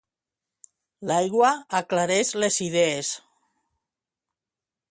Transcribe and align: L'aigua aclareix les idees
L'aigua 1.27 1.51
aclareix 1.81 2.31
les 2.45 2.57
idees 2.69 3.11